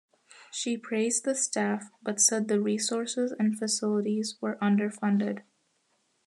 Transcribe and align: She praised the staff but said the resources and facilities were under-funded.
She 0.49 0.77
praised 0.79 1.25
the 1.25 1.35
staff 1.35 1.91
but 2.01 2.19
said 2.19 2.47
the 2.47 2.59
resources 2.59 3.35
and 3.39 3.55
facilities 3.59 4.35
were 4.41 4.57
under-funded. 4.59 5.43